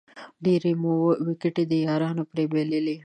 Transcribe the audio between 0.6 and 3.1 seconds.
مو وېکټې د یارانو پرې بایللې دي